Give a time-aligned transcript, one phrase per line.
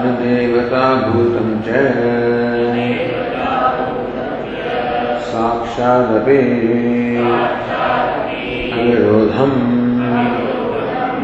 [0.03, 1.69] न देवताभूतं च।
[5.29, 6.41] साक्षादपि
[8.75, 9.53] अनुरोधम।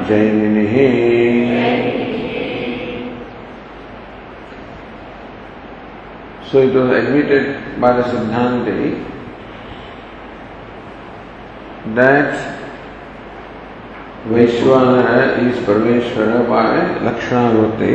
[0.09, 0.39] Jain
[6.51, 7.45] so it was admitted
[7.81, 8.67] by the सिद्धांत
[11.99, 12.33] that
[14.33, 15.09] Vaishvanara
[15.43, 17.95] is Parameshwara by लक्षणावृत्ति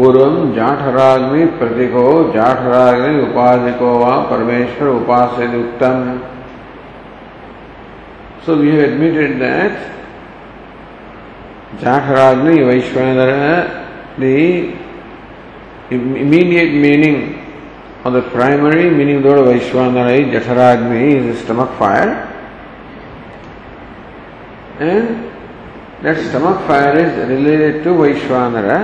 [0.00, 2.02] पूर्वम जाठराग में प्रतिको
[2.32, 5.98] जाठराग में उपाधिको व परमेश्वर उपास उत्तम
[8.46, 9.74] so we have admitted that
[11.82, 13.34] जाठराग ने वैश्वेंद्र
[14.20, 14.38] the
[15.92, 17.18] immediate meaning
[18.06, 22.14] on the primary meaning दौड़ वैश्वानर है जठराग में is stomach fire
[24.80, 25.12] and
[26.04, 28.80] that stomach fire is related to Vaishvanara है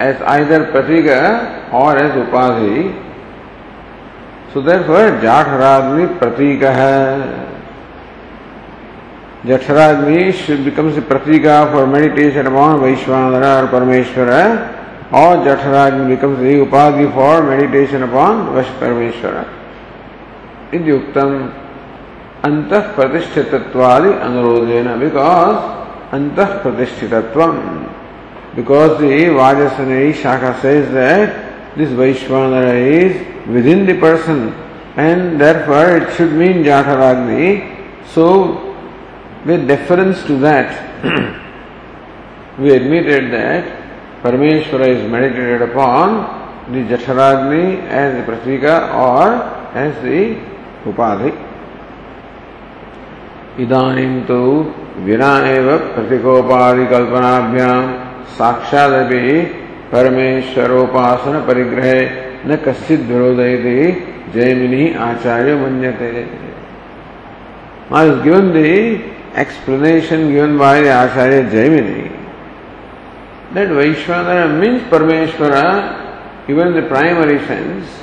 [0.00, 2.90] as either Pratika or as Upadhi.
[4.52, 7.46] So therefore Jatharagni Pratika
[9.44, 16.64] Jatharagni should becomes the Pratika for meditation upon Vaishwanara or Parameshwara or Jatharagni becomes the
[16.64, 18.46] Upadhi for meditation upon
[18.80, 19.46] Parameshwara.
[20.72, 21.52] Idyuktam
[22.42, 25.60] Antah Pratishthitattvadi Anurodhena because
[26.10, 27.99] Antah Pratishthitatvam
[28.56, 34.52] because the Vajasani Shaka says that this Vaishwanara is within the person
[34.96, 38.06] and therefore it should mean Jatharagni.
[38.08, 38.76] So
[39.44, 40.68] with deference to that,
[42.58, 49.32] we admitted that Parameshwara is meditated upon the Jatharagni as the Pratika or
[49.76, 50.36] as the
[50.84, 51.46] Upadhi.
[53.60, 54.42] इदानीं तु
[55.06, 57.74] विना एव प्रतिकोपादिकल्पनाभ्यां
[58.38, 58.92] साक्षाद
[59.92, 61.92] परमेश्वरोपासन परिग्रह
[62.48, 63.76] न कश्चित विरोधय दे
[64.34, 66.10] जयमिनी आचार्य मन्यते।
[68.24, 68.68] Given the
[69.42, 72.02] explanation given by Acharya Jaimini
[73.54, 75.56] that Vaishvanara means Parameshwara
[76.50, 77.98] even the primary sense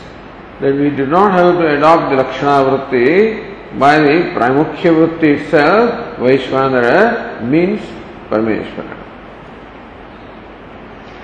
[0.62, 3.06] that we do not have to adopt the लक्षणावृत्ति
[3.80, 5.54] by the प्रामुख्य वृत्ति it's
[6.22, 6.88] वैश्वानर
[7.52, 7.92] मीन्स
[8.32, 8.96] परमेश्वर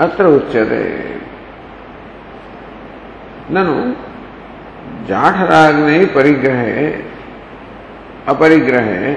[0.05, 0.83] अत्र उच्यते
[3.55, 3.75] ननु
[5.09, 6.88] जाठराग्नि परिग्रहे
[8.33, 9.13] अपरिग्रहे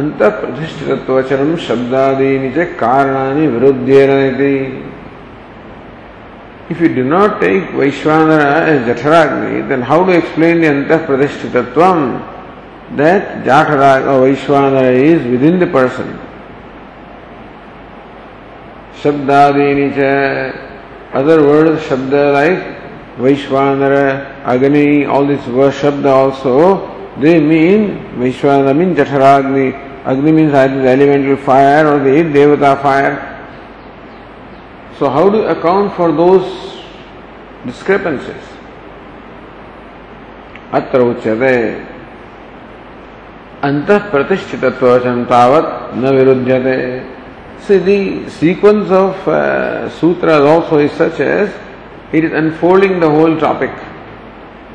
[0.00, 4.56] अंत प्रतिष्ठितत्वचनम शब्दादीनि च कारणानि विरुद्धेन इति
[6.70, 12.96] If you do not take Vaishwanara as Jatharagni, then how to explain the Antah Pradishtitatvam
[12.96, 16.18] that Jatharagni or Vaishwanara is within the person?
[19.04, 20.00] शब्दादीनि च।
[21.14, 22.58] अदर वर्ड शब्द like
[23.20, 23.94] Vaishvanara,
[24.52, 26.54] Agni all this word शब्द also
[27.20, 27.80] they mean
[28.18, 29.68] Vaishvanara mean जठराग्नि।
[30.06, 31.98] Agni mean either elemental fire और
[32.32, 33.12] देवता fire
[34.98, 36.44] so how do account for those
[37.66, 38.44] discrepancies
[40.74, 41.56] अत्र उच्यते।
[43.64, 44.64] अंत प्रतिष्ठित
[45.30, 46.76] तावत न विरुद्यते
[47.66, 51.48] See, the sequence of uh, sutras also is such as
[52.12, 53.70] it is unfolding the whole topic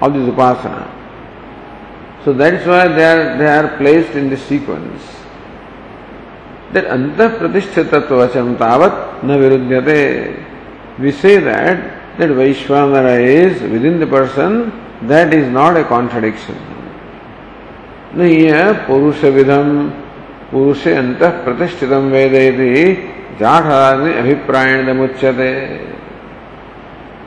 [0.02, 0.90] of this upasana.
[2.26, 5.20] So that's why they are, they are placed in this sequence.
[6.74, 10.46] that antah pratishthitattvacham tavat na viruddhyate.
[11.00, 14.72] We say that that Vaishvamara is within the person,
[15.08, 16.56] that is not a contradiction.
[18.16, 19.68] है पुरुष विधम
[20.52, 22.60] पुरुष अंत प्रतिष्ठित वेद
[23.40, 25.54] जाठादि अभिप्रायण मुच्यते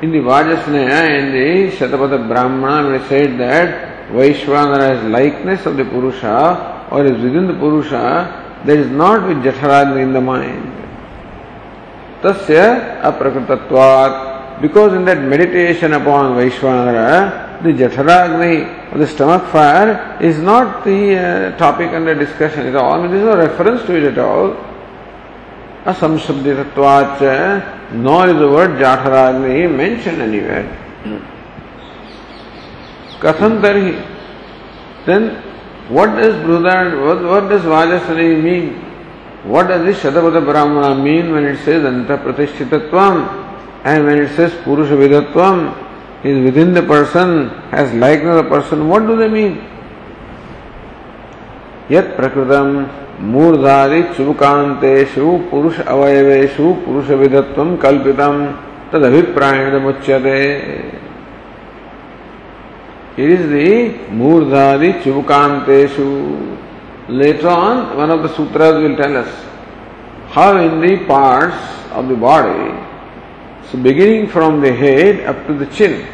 [0.03, 6.89] the Vajasneya and the Shatapatha Brahmana, we said that Vaishvamara is likeness of the Purusha
[6.91, 10.73] or is within the Purusha There is not with Jatharagni in the mind.
[12.23, 14.61] Tasya aprakrtatvat.
[14.61, 21.17] Because in that meditation upon Vaishwanara, the Jatharagni or the stomach fire is not the
[21.17, 22.93] uh, topic under discussion at all.
[22.93, 24.57] I mean, there is no reference to it at all.
[25.85, 30.67] Asamshabditatvat, nor is the word Jatharagni mentioned anywhere.
[33.21, 34.09] Katham tarhi.
[35.07, 35.37] Then
[35.89, 38.75] what does Brudan, what, what does Vajasani mean?
[39.45, 43.27] What does this Shatapada Brahmana mean when it says Anta Pratishthitatvam
[43.85, 45.92] and when it says Purusha Vidatvam
[46.24, 48.88] is within the person, has likeness of the person?
[48.88, 49.58] What do they mean?
[51.92, 52.70] यत् प्रकृतम
[53.34, 58.46] मूर्धादि चुबकांतेषु पुरुष अवयवेषु पुरुष विधत्वम कल्पितम
[58.92, 60.40] तद अभिप्रायण मुच्यते
[63.18, 66.56] It is the Murdhadi Chubukanteshu.
[67.10, 69.46] Later on, one of the sutras will tell us
[70.30, 71.58] how in the parts
[71.94, 72.81] of the body,
[73.73, 76.07] so beginning from the head up to the chin,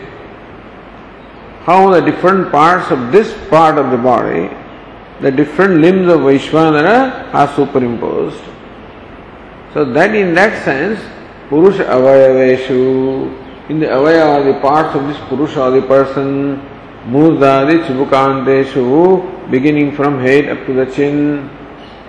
[1.64, 4.48] how the different parts of this part of the body,
[5.20, 8.40] the different limbs of Vaishwanara are superimposed.
[9.74, 11.00] So that in that sense,
[11.48, 16.62] Purusha Avayaveshu, in the Avaya the parts of this Purusha the person,
[17.08, 21.50] Murdadi Chibukanteshu, beginning from head up to the chin,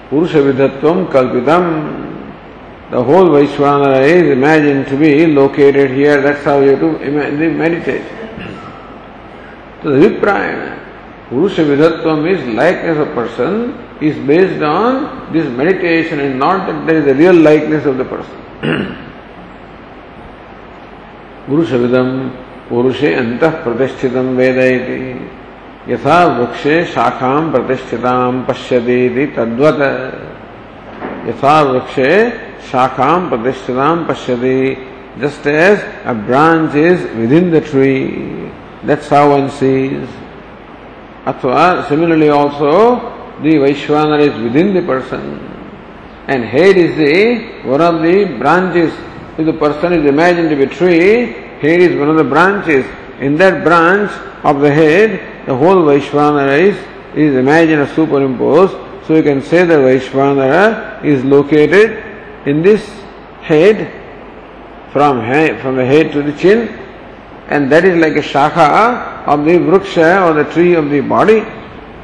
[0.09, 2.08] Purusha Vidhatvam Kalpitam.
[2.91, 8.03] The whole Vaishwanara is imagined to be located here, that's how you have to meditate.
[9.83, 10.77] So the Viprayana,
[11.29, 16.97] Purusha Vidhatvam is likeness of person, is based on this meditation and not that there
[16.97, 18.37] is a real likeness of the person.
[21.45, 22.31] Purusha Vidam
[22.69, 24.57] पुरुषे अंत प्रतिष्ठित वेद
[25.89, 28.13] यथा वृक्षे शाखा प्रतिष्ठिता
[28.47, 29.81] पश्यती तद्वत
[31.27, 32.11] यथा वृक्षे
[32.61, 38.51] Shakam Pradishtaram Pashyade, just as a branch is within the tree.
[38.83, 40.07] That's how one sees.
[41.25, 42.95] Athva, similarly also,
[43.41, 45.39] the Vaishwana is within the person.
[46.27, 48.93] And head is the one of the branches.
[49.37, 52.85] If the person is imagined to be tree, head is one of the branches.
[53.19, 54.11] In that branch
[54.43, 56.77] of the head, the whole Vaishwana is,
[57.15, 58.73] imagined or superimposed.
[59.07, 62.05] So you can say that Vaishwana is located
[62.49, 62.83] in this
[63.41, 63.77] head
[64.91, 66.67] from, head, from the head to the chin
[67.47, 71.39] and that is like a shakha of the vruksha or the tree of the body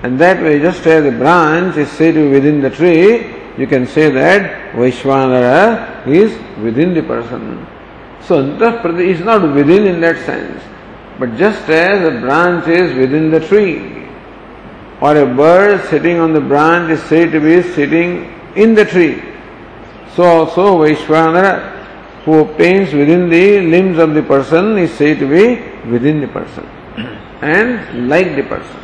[0.03, 3.67] and that way just as the branch is said to be within the tree you
[3.67, 7.65] can say that Vaishvanara is within the person.
[8.21, 10.61] So Antah is not within in that sense,
[11.17, 14.07] but just as a branch is within the tree,
[14.99, 19.21] or a bird sitting on the branch is said to be sitting in the tree,
[20.15, 25.45] so also Vaishwanara, who obtains within the limbs of the person, is said to be
[25.91, 26.65] within the person
[27.41, 28.81] and like the person.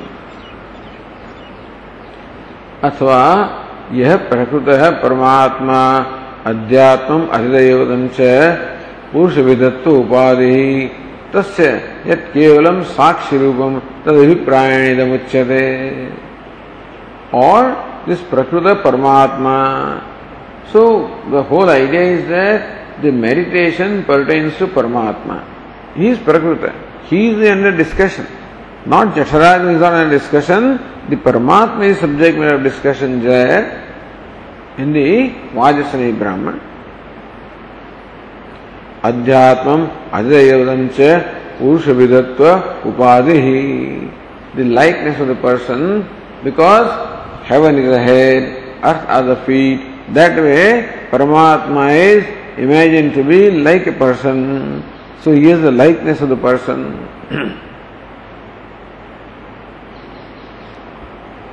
[2.84, 3.18] अथवा
[3.94, 5.82] यह प्रकृत है परमात्मा
[6.52, 8.30] अध्यात्म अधिदेवतम च
[9.12, 10.58] पुरुष विधत्व उपाधि
[11.36, 11.68] तस्य
[12.08, 15.62] यत् केवलम साक्षी रूपम तद अभिप्रायणिदमुच्यते
[17.44, 17.70] और
[18.08, 19.58] दिस प्रकृत परमात्मा
[20.73, 20.87] So
[21.33, 25.45] the whole idea is that the meditation pertains to Paramatma.
[25.95, 26.73] He is Prakrita.
[27.05, 28.27] He is under discussion.
[28.87, 30.79] Not Jatharaj is not under discussion.
[31.09, 33.61] The Paramatma is subject matter of discussion there
[34.79, 36.61] in the Vajasani Brahman.
[39.05, 39.83] अध्यात्म
[40.19, 41.01] अजयवदम च
[41.59, 42.45] पुरुष विधत्व
[42.89, 43.61] उपाधि ही
[44.57, 45.83] the likeness of the person
[46.45, 46.87] because
[47.51, 48.49] heaven is the head
[48.91, 52.26] earth are the feet that way, Paramatma is
[52.58, 54.84] imagined to be like a person.
[55.22, 57.08] So he is the likeness of the person.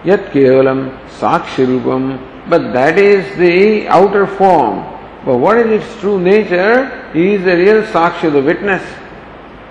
[0.04, 4.84] Yet Kevalam Sakshirupam, but that is the outer form.
[5.24, 7.10] But what is its true nature?
[7.12, 8.82] He is the real Sakshi, the witness.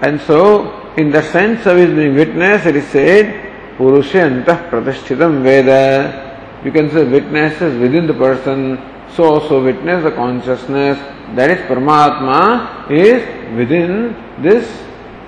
[0.01, 6.26] And so, in the sense of his being witness, it is said, Purushantah Pratashthitam Veda.
[6.63, 8.79] You can say witness is within the person,
[9.15, 10.97] so also witness the consciousness,
[11.35, 13.21] that is Paramatma, is
[13.55, 14.65] within this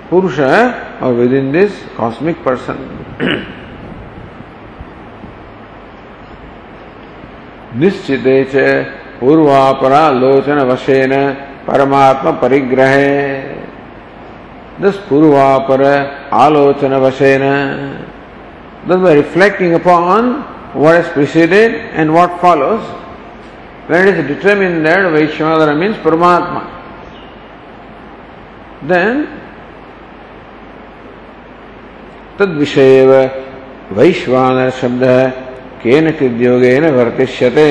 [0.08, 2.78] Purusha or within this cosmic person.
[7.78, 8.54] निश्चिते च
[9.20, 11.12] पूर्वापरालोचन वशेन
[11.66, 12.94] परमात्म परिग्रह
[14.82, 15.82] दस पूर्वापर
[16.34, 17.44] आलोचन वशेन
[18.86, 20.42] thus by reflecting upon
[20.73, 22.83] what has preceded and what follows
[23.87, 26.71] when it is determined that Vaishvanara means Paramatma
[28.87, 29.41] then
[32.37, 33.05] तद विषय
[33.97, 35.03] वैश्वानर शब्द
[35.83, 37.69] केनचिद्योगेन वर्तिष्यते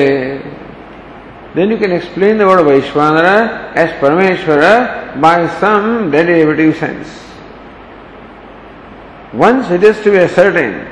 [1.55, 7.07] Then you can explain the word Vaishvanara as Parameshwara by some derivative sense.
[9.31, 10.88] Once it is to be ascertained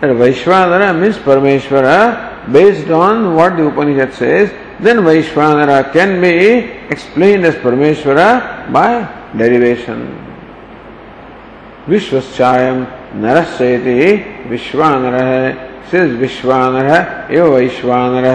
[0.00, 7.44] that Vaishvanara means Parameshwara based on what the Upanishad says, then Vaishvanara can be explained
[7.44, 10.26] as Parameshwara by derivation.
[11.88, 12.78] विश्वश्चायम
[13.22, 14.00] नरस्यति
[14.50, 15.16] विश्वानर
[15.90, 16.88] सिज विश्वानर
[17.34, 18.26] एव वैश्वानर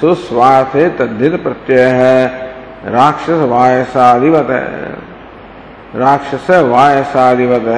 [0.00, 4.50] सुस्वार्थ तद्धित प्रत्यय है राक्षस वायसादिवत
[6.02, 7.68] राक्षस वायसादिवत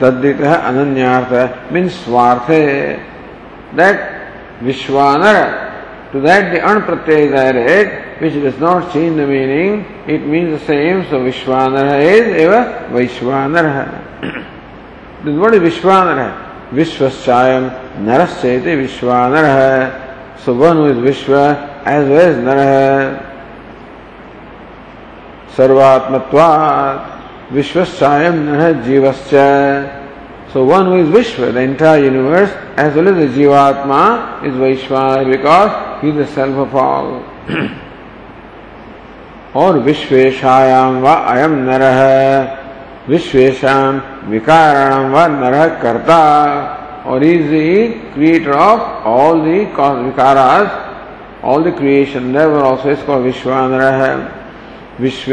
[0.00, 2.50] तद्दित है means है। Mean स्वार्थ।
[3.76, 3.98] That
[4.62, 5.38] Vishvanara
[6.12, 7.56] to that the अण प्रत्यय there
[8.22, 12.52] which does not seen the meaning it mean the same so Vishvanara is एव
[12.94, 13.86] वैश्वानर है
[15.58, 16.32] विश्वानर है
[16.74, 17.64] विश्वस्यायम
[18.06, 19.76] नरस्यते विश्वानर है
[20.44, 21.34] सो वन इज़ विश्व
[21.88, 23.12] एज वेल एज नर है
[25.56, 27.15] सर्वात्मत्वात्
[30.64, 36.02] one who is Vishwa, the entire universe, as well as the Jivatma, is Vaishvana because
[36.02, 37.22] he is the self of all.
[39.56, 42.58] और विश्वेशायाम व अयम नर है
[43.08, 44.00] विश्वेशम
[44.30, 46.18] विकारणम व नर कर्ता
[47.10, 47.60] और is the
[48.14, 49.54] creator of all the
[50.04, 54.12] विकारास all the creation never also इसको विश्वानर है
[55.00, 55.32] विश्व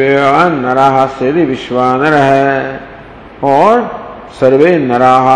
[0.53, 2.79] नराह से विश्वानर। है
[3.43, 3.81] और
[4.39, 5.27] सर्वे नराह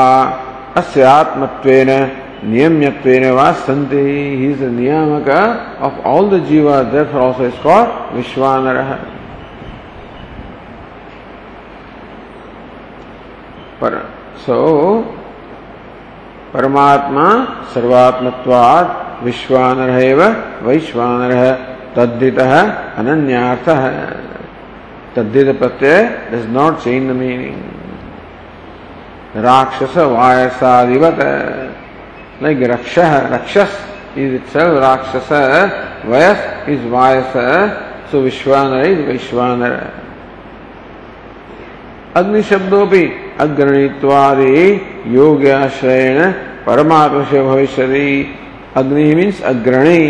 [0.77, 1.89] अस्य आत्मत्वेन,
[2.43, 5.29] नियम्यत्वेन वा सन्ति ही इज़ नियामक
[5.81, 8.77] ऑफ़ ऑल द जीवा therefore also is called Vishvanara.
[8.81, 8.99] है
[13.81, 13.93] पर
[14.37, 14.57] सो
[16.53, 17.25] परमात्मा
[17.73, 19.89] सर्वात्मत्वात् विश्वानर
[20.63, 21.33] वैश्वानर,
[21.95, 23.69] तद्धित अनन्यार्थ।
[25.17, 25.97] तद्धित प्रत्यय
[26.31, 27.57] does not change the meaning
[29.45, 31.19] राक्षस वायसादिवत
[32.43, 32.95] लाइक रक्ष,
[33.33, 33.73] रक्षस
[34.17, 35.29] इज़ इटसेल्फ राक्षस,
[36.05, 37.33] वयस इज़ वायस
[38.11, 39.73] सो विश्वानर इज़ वैश्वानर.
[42.15, 43.03] अग्नि शब्दों भी
[43.39, 44.57] अग्रणीत्वादि
[45.17, 46.31] योग्याश्रयण
[46.65, 47.81] परमात्म से भविष्य
[48.77, 50.03] अग्नि मीन्स अग्रणी.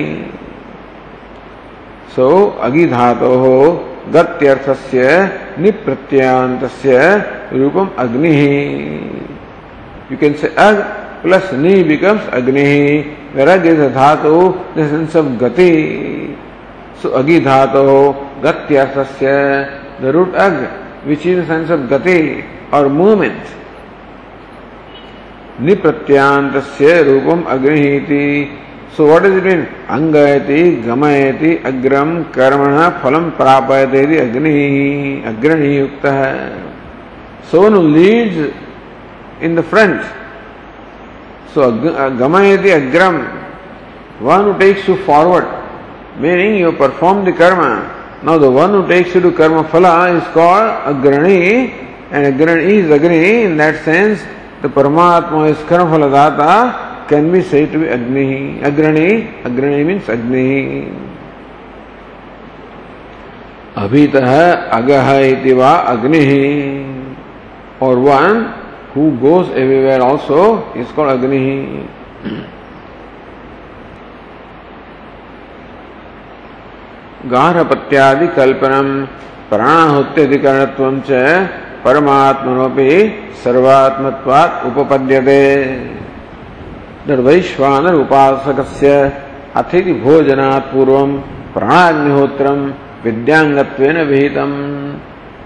[2.16, 2.28] सो
[2.62, 3.58] अगि धातो हो
[4.14, 5.08] गत्यर्थ से
[5.62, 6.64] निप्रत्यांत
[7.54, 8.36] रूपम अग्नि।
[10.12, 10.82] यू कैन से अग
[11.22, 12.72] प्लस नि बिकम्स अग्नि।
[13.38, 14.36] रग इज़ धातु
[14.78, 15.72] द सेंस ऑफ़ गति।
[17.02, 17.86] सो अगि धातो
[18.44, 19.38] गत्यर्थ से
[20.02, 20.68] द रूट अग
[21.08, 23.42] is a sense of gati or movement.
[25.58, 34.54] Nipratyant rupam agnihi so what is it mean अंगयति गमयति अग्रम कर्मण फलम प्रापयते अग्नि
[35.28, 36.32] अग्रणी युक्त है
[37.52, 38.34] so one lead
[39.44, 40.02] in the front
[41.54, 41.70] so
[42.20, 43.20] गमयति अग्रम
[44.22, 47.62] one who takes you forward meaning you perform the कर्म
[48.26, 51.38] now the one who takes you to कर्म फल इज़ कॉल अग्रणी
[52.14, 54.26] एंड अग्रणी is Agni in that sense
[54.64, 58.26] the परमात्मा is कर्म फलदाता दाता can be say to be
[58.70, 59.10] अग्रणी
[59.46, 60.48] अग्रणी मीन्स अग्नि
[63.78, 64.32] अभी तह
[64.78, 65.10] अगह
[65.58, 66.22] वा अग्नि
[67.84, 68.46] और one
[68.96, 70.44] who goes everywhere also
[70.78, 71.42] is called Agni
[77.32, 78.90] गारहपत्यादि कल्पनम
[79.50, 80.84] प्राणाहुत्यधिकरणत्व
[81.84, 82.90] परमात्मनोपि
[83.44, 85.42] सर्वात्मत्वात् उपपद्यते
[87.10, 88.60] निर्वैश्वानर उपासक
[89.60, 90.98] अतिथि भोजनात् पूर्व
[91.54, 92.60] प्राणाग्निहोत्रम
[93.04, 93.58] विद्यांग
[94.10, 94.52] विहितम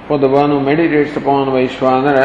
[0.07, 2.19] for the one who meditates upon Vaishvanara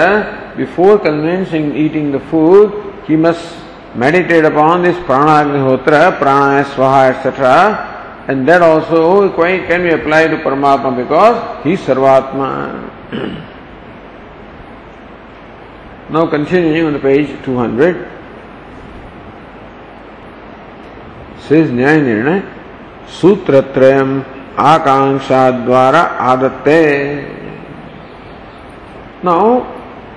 [0.56, 7.56] before convincing eating the food he must meditate upon this प्राणाग्निहोत्र प्राणाय स्वाहा etcetera
[8.30, 9.02] and that also
[9.36, 12.48] quite can be apply to परमात्मा because he सर्वात्मा
[16.08, 17.94] Now continuing on page 200.
[21.48, 22.40] शेष न्याय निर्णय
[23.20, 24.20] सूत्र त्रयम
[24.58, 26.00] आकांक्षा द्वारा
[26.30, 26.82] आदत्ते।
[29.24, 29.58] नाउ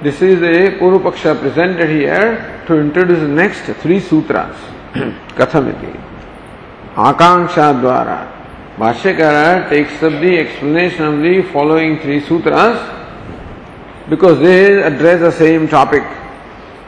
[0.03, 2.33] दिस इज़ ए पूर्व पक्ष presented here
[2.67, 4.67] to introduce next three सूत्रास
[5.39, 5.71] कथम
[7.07, 8.17] आकांक्षा द्वारा
[8.79, 12.87] भाष्यकार takes up the explanation of the following three सूत्रास
[14.09, 16.03] because they address the same topic.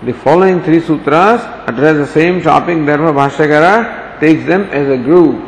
[0.03, 5.39] The following three sutras address the same topic, therefore Bhashyakara takes them as a group.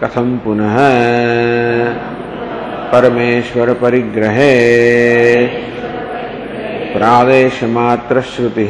[0.00, 0.74] कथम पुनः
[2.92, 4.48] परमेश्वर परिग्रहे
[6.94, 8.66] प्रादेश मात्र श्रुति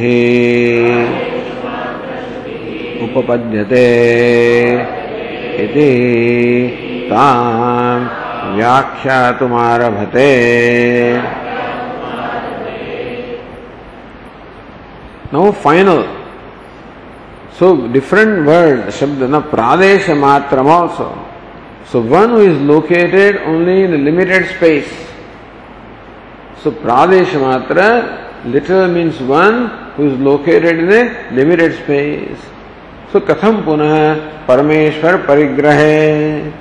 [3.06, 3.86] उपपद्यते
[5.64, 5.88] इति
[7.10, 7.98] तां
[8.56, 10.30] व्याख्यातुमारभते
[15.32, 16.15] Now final
[17.58, 21.08] So different word, Shabda, na Pradesha Matram also.
[21.86, 24.92] So one who is located only in a limited space.
[26.62, 32.38] So Pradesha Matra literal means one who is located in a limited space.
[33.10, 36.52] So Katham Punah Parameshwar Parigrahe.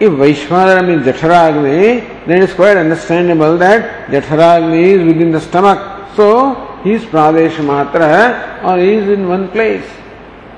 [0.00, 6.10] If Vaishvadara means Jatharagni, then it is quite understandable that Jatharagni is within the stomach.
[6.16, 8.26] So he is प्रादेश मात्र है
[8.62, 9.98] और is in one place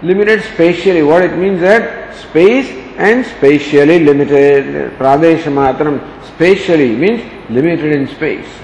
[0.04, 7.92] limited specially what it mean that space and spatially limited प्रादेश मात्र specially means limited
[7.92, 8.60] in space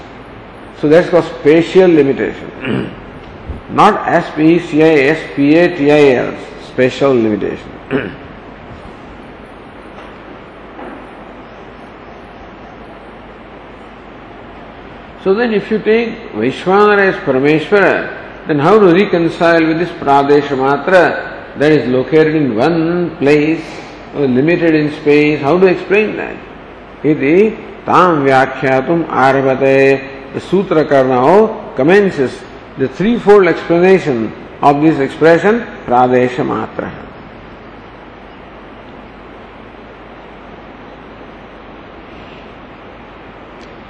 [0.81, 2.89] so that's called spatial limitation
[3.75, 6.31] not S P C I S P H I L
[6.67, 8.09] special limitation
[15.23, 20.57] So then if you take Vaishwanara as Parameshwara, then how to reconcile with this Pradesha
[20.57, 23.63] Matra that is located in one place,
[24.15, 26.35] limited in space, how to explain that?
[27.05, 27.51] Iti
[27.85, 30.33] tam vyakhyatum arvate.
[30.33, 32.41] The Sutra now commences
[32.77, 36.45] the threefold explanation of this expression Pradesha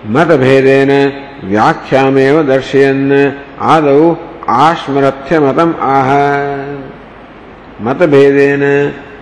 [0.10, 0.92] मतभेदेन
[1.50, 3.12] व्याख्यामेव दर्शयन्।
[3.74, 4.16] आदौ
[4.50, 6.10] आश्मरथ्य मतम आह।
[7.86, 8.64] मतभेदेन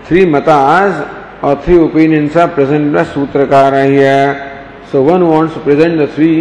[0.08, 1.04] three मतास
[1.44, 4.34] और three opinions are present the सूत्रकार here
[4.92, 6.32] so one wants to present the three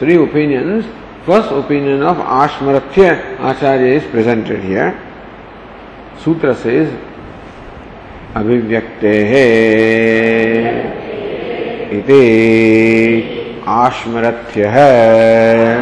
[0.00, 0.84] three opinions
[1.26, 3.18] first opinion of Ashmarathya
[3.50, 4.92] Acharya is presented here
[6.24, 6.78] सूत्र से
[8.36, 9.14] अभिव्यक्ते
[11.98, 12.22] इति
[13.68, 15.78] आश्मरथ्य। है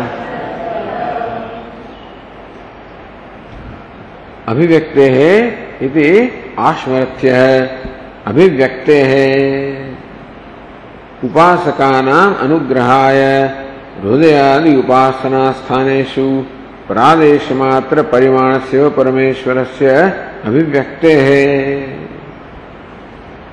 [4.49, 5.49] अभिव्यक्ते है
[5.83, 7.83] इति आश्मरथ्य। है
[8.27, 9.91] अभिव्यक्ते है।
[11.25, 13.23] उपासका नाम अनुग्रहाय
[14.03, 16.45] हृदयादि उपासना स्थानेषु
[16.89, 19.87] प्रादेश मात्र परिमाण से परमेश्वर से
[20.49, 21.81] अभिव्यक्ते है।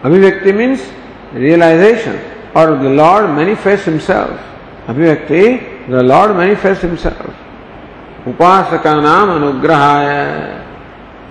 [0.04, 0.92] अभिव्यक्ति मीन्स
[1.34, 2.20] रियलाइजेशन
[2.58, 5.42] और द लॉर्ड मैनिफेस्ट हिमसेल्फ अभिव्यक्ति
[5.90, 9.84] द लॉर्ड मैनिफेस्ट हिमसेल्फ उपास का नाम अनुग्रह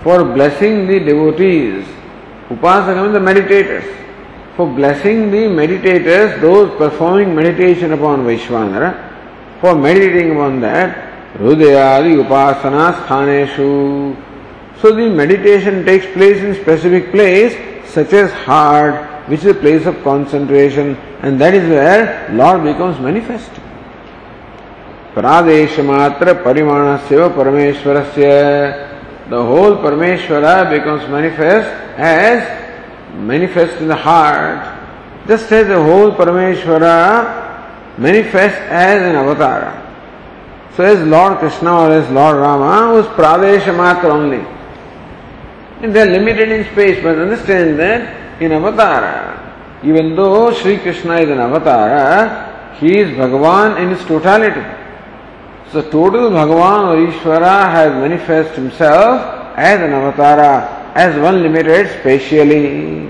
[0.04, 3.88] फॉर ब्लेसिंग द डिवोटीज उपास the meditators
[4.56, 8.88] for blessing the meditators those performing meditation upon Vaishvanara
[9.62, 10.94] for meditating upon that
[11.40, 13.68] हृदयादि उपासना स्थानेशु
[14.82, 17.58] so the meditation takes place in specific place
[17.94, 22.98] such as heart which is a place of concentration, and that is where Lord becomes
[23.00, 23.50] manifest.
[25.14, 29.30] Pradeshamatra Parimanasya Parameshwarasya.
[29.30, 34.78] The whole Parameshwara becomes manifest as manifest in the heart,
[35.26, 39.82] just as the whole Parameshwara manifests as an avatar.
[40.76, 44.46] So as Lord Krishna or as Lord Rama was Pradeshamatra only.
[45.82, 51.16] And they are limited in space, but understand that in Avatara, even though Sri Krishna
[51.16, 54.60] is an Avatara, he is Bhagavan in his totality.
[55.72, 63.08] So total Bhagavan or Ishvara has manifest himself as an avatara, as one limited spatially.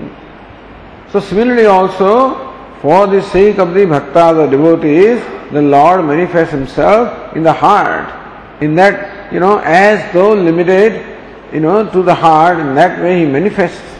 [1.11, 7.35] So similarly also, for the sake of the bhakta, the devotees, the Lord manifests himself
[7.35, 8.13] in the heart.
[8.61, 11.05] In that, you know, as though limited,
[11.53, 13.96] you know, to the heart, in that way he manifests.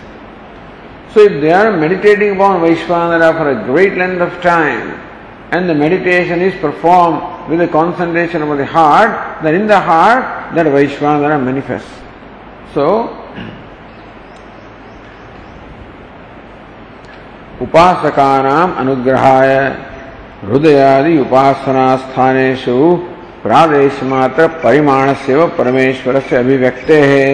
[1.13, 5.03] So if they are meditating upon Vaishvanara for a great length of time,
[5.51, 10.53] and the meditation is performed with a concentration over the heart, then in the heart
[10.55, 11.89] that Vaishvanara manifests.
[12.73, 13.13] So,
[17.61, 19.53] उपासकानाम अनुग्रहाय
[20.45, 22.75] हृदयादि उपासना स्थानेषु
[23.43, 27.25] प्रादेश मात्र परिमाण से परमेश्वर से अभिव्यक्ते है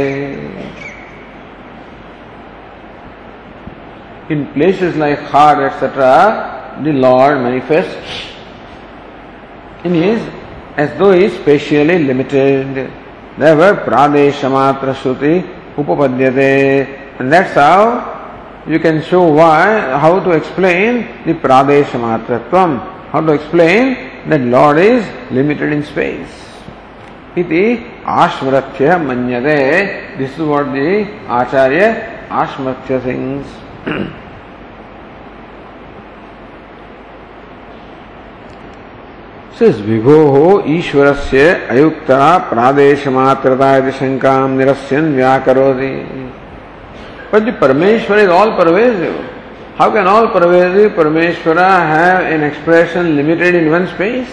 [4.32, 6.12] in places like heart etcetera
[6.82, 8.34] the Lord manifests
[9.84, 10.22] in his
[10.76, 12.92] as though he is spatially limited.
[13.38, 15.44] Therefore, Pradeshamatra Shruti
[15.78, 17.20] Upapadyate.
[17.20, 23.10] And that's how you can show why, how to explain the Pradeshamatratvam.
[23.12, 26.32] How to explain that Lord is limited in space.
[27.36, 30.18] Iti Ashmarathya Manyade.
[30.18, 33.63] This is what the Acharya Ashmarathya thinks.
[39.62, 45.92] विभो ईश्वर से अयुक्ता प्रादेश मात्रता यदि शंका निरस्यन व्या करो दी
[47.34, 49.02] but Parameshwara is all pervades
[49.80, 54.28] how can all pervades Parameshwara have an expression limited in one space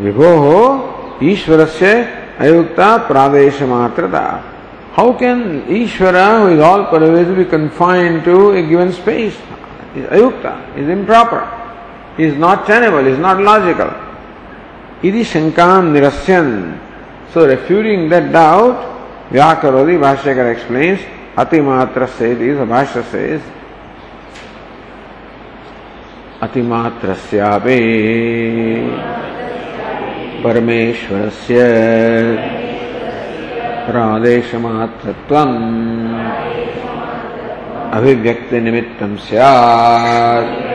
[0.00, 0.32] विभो
[1.22, 1.92] ईश्वर से
[2.40, 4.24] Ayukta प्रादेश मात्रता
[4.98, 9.36] How can Ishvara, who is all pervasive, be confined to a given space?
[9.94, 11.46] Is ayukta, is improper.
[12.18, 13.90] is not tenable, is not logical.
[15.02, 16.78] Idi shankam nirasyan.
[17.32, 20.98] So refuting that doubt, Vyakarodi Bhashyakar explains,
[21.36, 23.42] Atimatra says, the Bhashya says,
[26.40, 27.78] अतिमात्रस्यापि
[30.42, 32.57] परमेश्वरस्य
[33.88, 35.56] प्रादेशमात्रत्वम्
[37.92, 40.68] अभिव्यक्तिनिमित्तं स्यात्।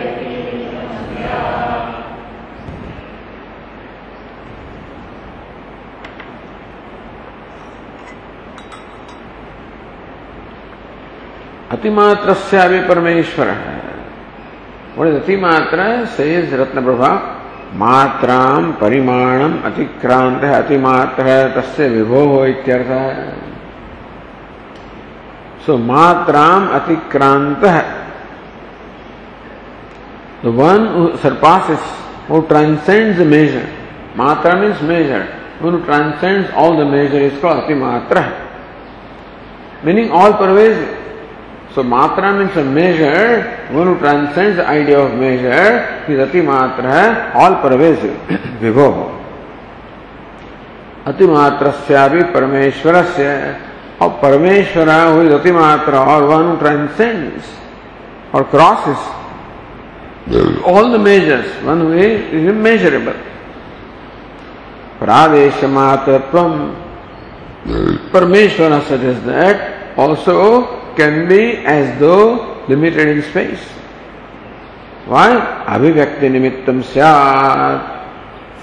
[11.71, 13.83] अतिमात्र से अभी परमेश्वर। है
[14.97, 16.05] is अतिमात्र?
[16.05, 17.39] Says रत्न प्रभा
[17.75, 23.25] मात्राम परिमाणम अतिक्रांत है अतिमात्र है तस् विभो इत्यर्थ। है
[25.65, 27.85] सो मात्राम अतिक्रांत है
[30.53, 30.81] वन
[31.23, 31.83] सरपासिस
[32.29, 33.65] वो ट्रांसेंड मेजर
[34.17, 35.21] मात्रा means measure
[35.61, 38.31] one transcends all the measure इसको अतिमात्र। है
[39.85, 40.77] meaning all pervades
[41.73, 47.33] So matra means a measure, one who transcends the idea of measure is ati matra,
[47.33, 48.15] all pervasive,
[48.59, 49.19] vibho.
[51.05, 51.25] अति
[52.33, 53.27] परमेश्वर से
[53.99, 54.87] और परमेश्वर
[55.25, 57.43] is अति मात्र or one who transcends
[58.31, 58.97] or crosses
[60.65, 63.13] all the measures, one who is immeasurable.
[64.99, 66.73] Pradesh matratvam
[68.11, 73.63] Parmeshwara suggests that also can be as though limited in space.
[75.05, 75.35] Why?
[75.67, 77.91] Abhivyakti nimittam syat.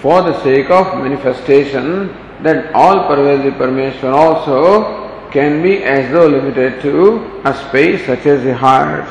[0.00, 2.08] For the sake of manifestation,
[2.42, 8.42] that all pervasive Parmeshwar also can be as though limited to a space such as
[8.44, 9.04] the heart.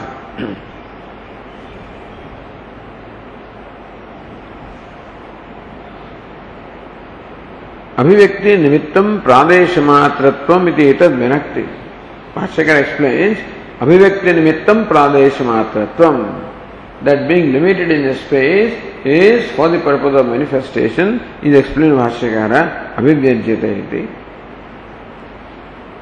[7.99, 11.63] अभिव्यक्ति निमित्तम प्रादेश एतद विनक्ति
[12.43, 13.37] explains
[13.81, 16.25] अभिव्यक्ति निमित्तम प्रादेश मात्रत्वम
[17.05, 18.71] that being limited in space
[19.05, 22.51] is for the purpose of manifestation, is explained भाष्यकार,
[22.97, 24.09] अभिव्यज्यते इति।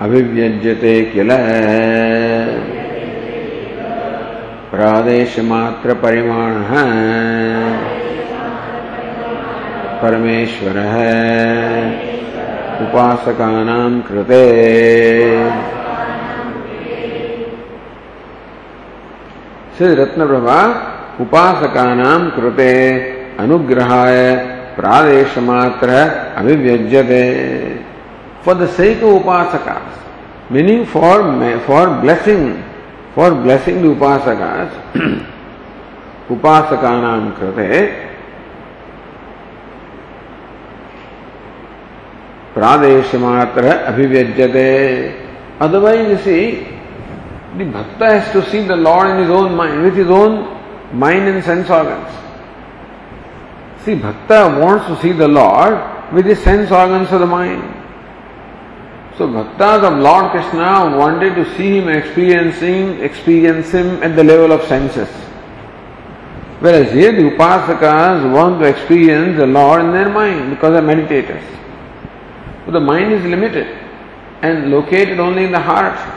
[0.01, 1.27] अभिव्यज्यते किल?
[4.71, 6.53] प्रादेश मात्र परिमाण
[10.01, 10.77] परमेश्वर।
[12.81, 14.43] उपासकानां कृते।
[19.77, 20.59] श्री रत्न प्रभा
[21.21, 22.71] उपासकानां कृते
[23.39, 24.15] अनुग्रहाय
[24.75, 25.89] प्रादेश मात्र
[26.37, 27.21] अभिव्यज्यते
[28.45, 29.75] for the sake of उपासका
[30.51, 31.21] meaning for
[31.67, 32.47] for blessing
[33.15, 34.97] for blessing the उपासकास
[36.31, 37.81] उपासकानां कृते
[42.55, 44.67] प्रादेश मात्र अभिव्यज्यते
[46.09, 46.76] you see
[47.57, 50.33] the bhakta has to see the lord in his own mind with his own
[50.97, 52.13] mind and sense organs.
[53.83, 57.63] See bhakta wants to see the lord with his sense organs of the mind.
[59.17, 64.51] So bhaktas of lord krishna wanted to see him experiencing experience him at the level
[64.51, 65.09] of senses.
[66.59, 70.95] Whereas here the upasakas want to experience the lord in their mind because they are
[70.95, 71.43] meditators.
[72.65, 73.67] But the mind is limited
[74.41, 76.16] and located only in the heart.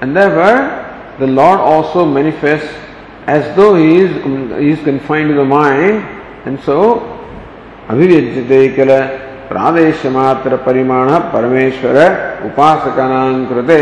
[0.00, 2.72] And therefore, the Lord also manifests
[3.26, 4.10] as though He is,
[4.60, 6.04] he is confined to the mind.
[6.46, 7.14] And so,
[7.90, 8.90] अभिव्यज्यते किल
[9.48, 11.96] प्रादेशमात्र परिमाण परमेश्वर
[12.46, 13.78] उपासकानां कृते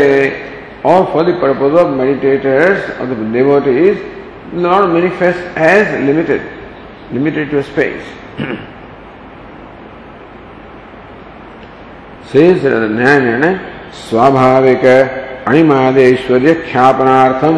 [0.83, 3.97] or for the purpose of meditators or the devotees,
[4.53, 6.41] the Lord manifests as limited,
[7.11, 8.05] limited to space.
[12.31, 13.51] शेष न्याय ने
[13.97, 14.83] स्वाभाविक
[15.47, 17.57] अणिमादेश्वर्य ख्यापनार्थम।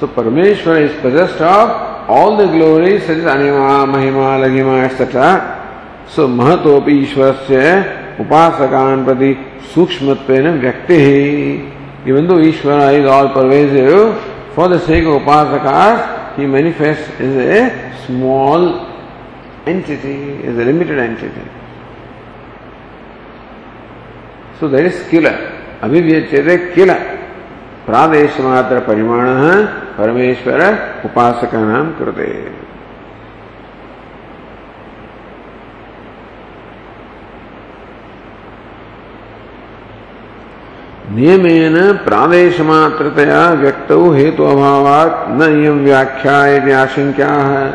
[0.00, 5.30] So Parameshwara is प्रजस्ट of all the glory such अणिमा महिमा लघिमा एक्सेट्रा
[6.14, 7.62] सो महत्वपि ईश्वर से
[8.22, 9.32] उपासकान प्रति
[9.74, 10.14] सूक्ष्म
[10.60, 11.24] व्यक्ति he
[12.10, 13.90] even though Ishwara is all pervasive
[14.56, 17.60] for the sake of manifest is a
[18.06, 18.62] small
[19.68, 20.16] entity
[20.48, 21.46] is a limited entity
[24.60, 25.57] so that is scalar
[26.74, 26.94] Kila.
[27.86, 29.26] प्रादेश मात्र परिमाण
[29.98, 30.60] परमेश्वर
[31.04, 32.26] उपासक नाम कृते।
[41.10, 46.36] नियमेन प्रादेश मात्रतया व्यक्त हेतु अभावात न इयम व्याख्या
[46.82, 47.72] आशंका है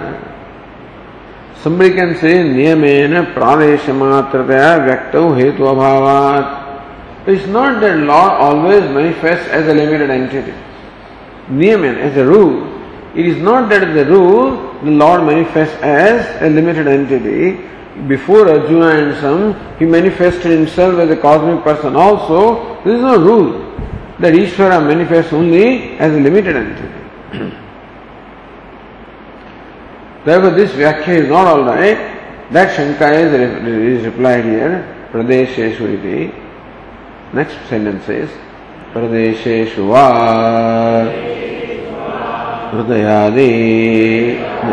[1.63, 6.62] Somebody can नियमेन प्रादेश मात्रतया व्यक्त हेतु अभावात
[7.26, 10.54] It's not that law always manifests as a limited entity.
[11.48, 12.68] Niyaman, as a rule,
[13.16, 17.64] it is not that as a rule the Lord manifests as a limited entity.
[18.08, 22.82] Before Arjuna and some, he manifested himself as a cosmic person also.
[22.84, 23.52] There is no rule
[24.20, 27.56] that Ishvara manifests only as a limited entity.
[30.26, 31.98] Therefore, this Vyakhya is not alright.
[32.52, 33.34] That Shanka is,
[34.00, 36.42] is replied here, Pradesheshu iti.
[37.34, 38.30] Next sentence says,
[38.93, 40.02] प्रदेशेषु वा
[42.74, 43.46] हृदयादि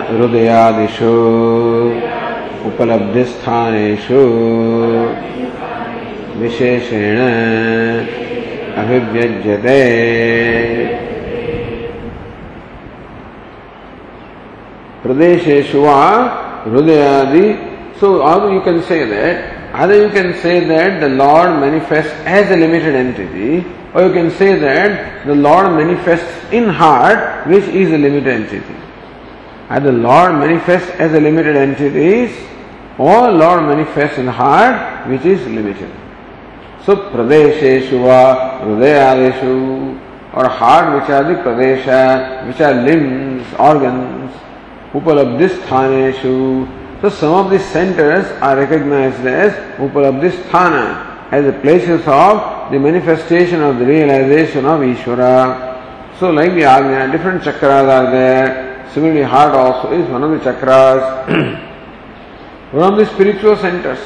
[0.08, 1.12] हृदयादिषु
[2.68, 4.20] उपलब्धिस्थानेषु
[6.40, 7.18] विशेषेण
[8.82, 9.80] अभिव्यज्यते
[15.04, 15.96] प्रदेशेषु वा
[16.66, 17.46] हृदयादि
[18.00, 22.50] so how you can say that Either you can say that the Lord manifests as
[22.50, 27.92] a limited entity, or you can say that the Lord manifests in heart, which is
[27.92, 28.76] a limited entity.
[29.68, 32.34] Either Lord manifests as a limited entity,
[32.98, 35.90] or Lord manifests in heart, which is limited.
[36.84, 38.60] So pradesheshu va
[40.32, 44.32] or heart which are the pradesha, which are limbs, organs,
[44.92, 52.78] upalabdhisthaneshu, So some of these centers are recognized as Upalabdhisthana, as the places of the
[52.78, 56.18] manifestation of the realization of Ishvara.
[56.18, 58.86] So like the Agnya, different chakras are there.
[58.92, 61.26] Similarly, heart also is one of the chakras.
[62.72, 63.98] one of the spiritual centers.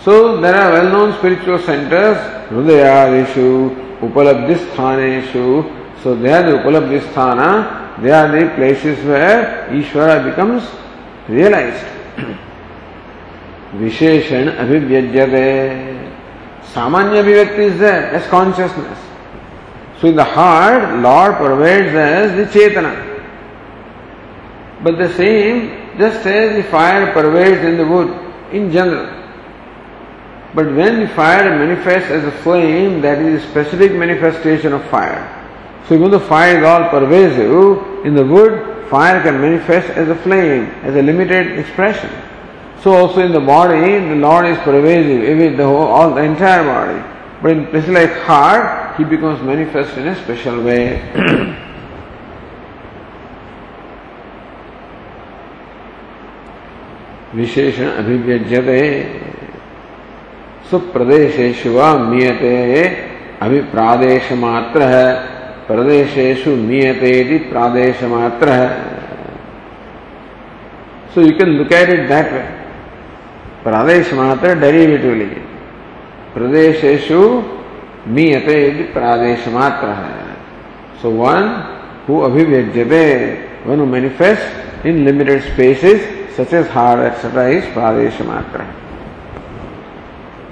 [0.00, 2.16] So there are well-known spiritual centers,
[2.48, 6.02] Hridayadishu, Upalabdhisthaneshu.
[6.02, 10.62] So they are the Upalabdhisthana, they are the places where Ishvara becomes
[11.28, 11.95] realized.
[13.76, 16.12] Visheshan Abhivyajyate.
[16.72, 18.98] Samanya Abhivyakti is there as consciousness.
[20.00, 23.04] So in the heart, Lord pervades as the Chetana.
[24.82, 28.10] But the same, just as the fire pervades in the wood
[28.52, 29.12] in general.
[30.54, 35.32] But when the fire manifests as a flame, that is a specific manifestation of fire.
[35.88, 40.14] So even though fire is all pervasive, in the wood, fire can manifest as a
[40.14, 42.10] flame, as a limited expression.
[42.82, 46.64] So also in the body, the Lord is pervasive with the whole, all the entire
[46.64, 47.02] body.
[47.42, 51.02] But in places like heart, he becomes manifest in a special way.
[57.34, 58.82] विशेषण अभिव्यज्यते
[60.70, 62.54] सुप्रदेशेशु व मीयते
[63.42, 65.35] अभिप्रादेश मात्र है
[65.66, 68.68] प्रदेशेशु मीयते प्रादेश मात्र है
[71.14, 72.42] so you can look at it that way
[73.64, 75.30] प्रादेश मात्र derivatively
[76.34, 77.20] प्रदेशेशु
[78.16, 78.58] मीयते
[78.98, 81.48] प्रादेश मात्र है so one
[82.08, 83.06] who अभिव्यज्यते
[83.66, 88.66] one who manifest in limited spaces such as heart, etc., is Pradesha Matra.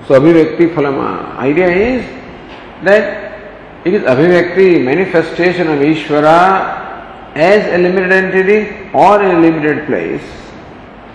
[0.06, 1.36] So Abhivakti Phalama.
[1.36, 2.04] Idea is
[2.84, 3.23] that
[3.84, 10.22] it is Abhivakti, manifestation of Ishvara as a limited entity or in a limited place.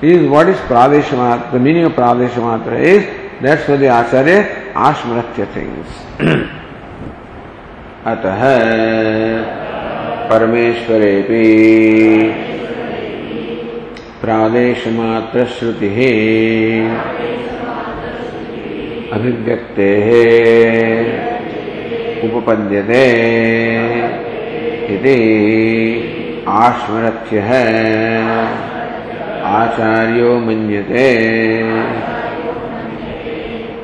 [0.02, 1.52] Is what is Pradesha Matra.
[1.52, 5.90] The meaning of Pradesha Matra is that's what the Acharya Ashmaratya thinks.
[8.06, 8.42] अतः
[10.30, 11.44] परमेश्वरेपि
[14.22, 15.90] प्रादेशमात्र श्रुति
[19.18, 19.90] अभिव्यक्ते
[22.26, 22.80] उपपद्य
[24.94, 25.18] इति
[26.50, 27.50] आश्वरत्यः
[29.50, 31.08] आचार्यो मन्यते।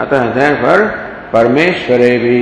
[0.01, 0.79] अतः therefore
[1.33, 2.39] परमेश्वरे भी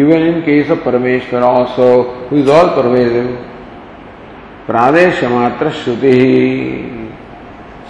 [0.00, 1.90] even in case of Parameshwar also
[2.32, 3.26] is all pervasive
[4.66, 6.18] प्रादेश मात्र श्रुति।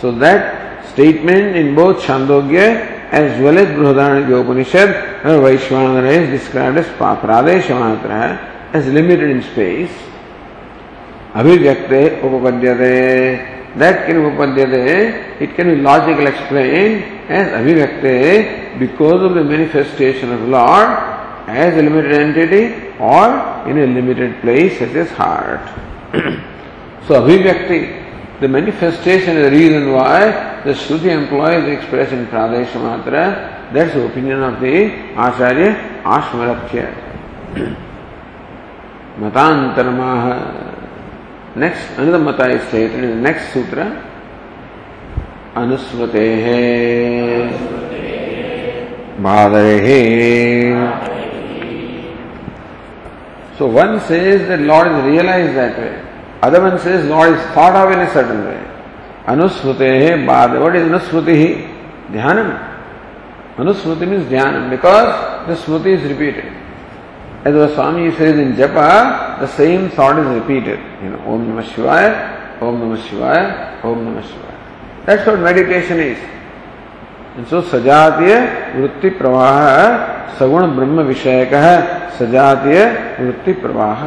[0.00, 0.42] So that
[0.90, 2.60] statement in both Chandogya
[3.10, 8.38] as well as Brihadaranyaka Upanishad, Vaishwanara is described as Pradesha
[8.74, 9.90] as limited in space.
[11.32, 19.44] Abhivyakte Upapadyate, that can Upapadyate, it can be logically explained as Abhivyakte because of the
[19.44, 20.88] manifestation of Lord
[21.48, 25.66] as a limited entity or in a limited place such as heart.
[27.06, 28.07] so Abhivyakti
[28.40, 33.72] the manifestation is the reason why the Shruti employs the expression Pradesha Matra.
[33.72, 36.94] That's the opinion of the Acharya Ashmarakya.
[39.18, 41.56] Matantaramaha.
[41.56, 44.04] Next, another mata is stated in the next sutra.
[45.56, 46.26] अनुस्मृते
[53.58, 56.07] So one says that Lord is realized that way.
[56.44, 58.56] अदमन से lord is thought of in a certain way
[59.28, 61.48] अनुस्मृति है बाद what is अनुस्मृति ही
[62.12, 62.38] ध्यान
[63.58, 65.08] अनुस्मृति means ध्यान because
[65.48, 68.78] the Smriti is repeated as the swami says in जप
[69.42, 72.08] the same thought is repeated in ओम नम शिवाय
[72.62, 73.42] ओम नम शिवाय
[73.86, 74.56] ओम नम शिवाय
[75.06, 78.34] that's what meditation is so सजातीय
[78.76, 79.58] वृत्ति प्रवाह
[80.38, 81.54] सगुण ब्रह्म विषयक
[82.18, 82.84] सजातीय
[83.20, 84.02] वृत्ति प्रवाह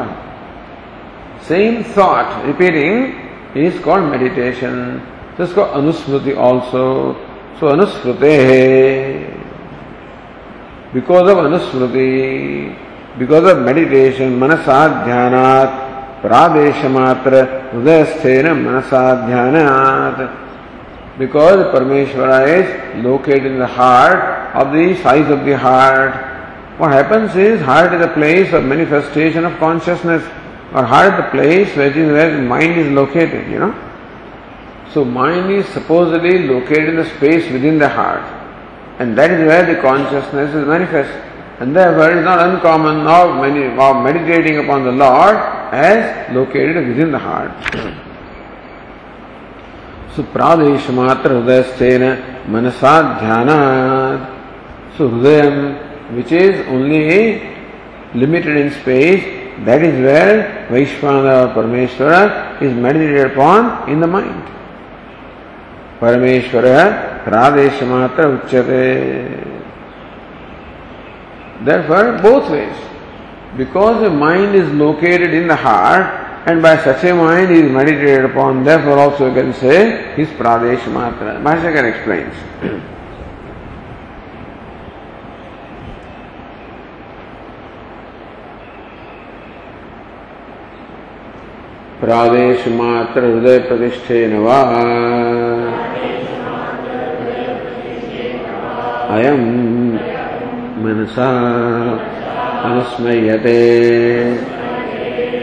[1.44, 5.02] same thought repeating is called meditation.
[5.38, 7.14] This is called anusmriti also.
[7.60, 9.32] So anusmrite
[10.94, 12.78] because of anusmriti,
[13.18, 20.38] because of meditation, manasa dhyanat, pradeshamatra, hridayasthena manasa dhyanat.
[21.18, 26.14] Because Parmeshwara is located in the heart of the size of the heart.
[26.78, 30.24] What happens is heart is a place of manifestation of consciousness
[30.74, 33.74] or heart the place which is where mind is located, you know.
[34.94, 38.24] So mind is supposedly located in the space within the heart.
[39.00, 41.12] And that is where the consciousness is manifest.
[41.60, 45.36] And therefore it is not uncommon of, many, of meditating upon the Lord
[45.72, 47.52] as located within the heart.
[50.16, 50.24] So
[52.48, 54.38] manasa dhyana.
[54.98, 57.42] So hridayam, which is only
[58.14, 64.48] limited in space, that is where Vaishvana or Parameshwara is meditated upon in the mind.
[66.00, 69.48] Parameshwara Pradeshamatra Uchyate.
[71.64, 72.76] Therefore, both ways.
[73.56, 77.72] Because the mind is located in the heart, and by such a mind he is
[77.72, 81.42] meditated upon, therefore also you can say his Pradesh Matra.
[81.44, 82.34] Bhashyakar explains.
[92.02, 94.62] प्रादेश मात्र हृदय प्रतिष्ठेन वा।
[99.16, 99.42] अयम
[100.84, 101.30] मनसा
[102.64, 103.60] अनुस्मयते।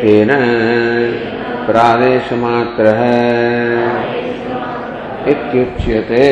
[0.02, 0.28] तेन
[1.66, 2.84] प्रादेश मात्र
[5.28, 6.28] इत्युच्यते।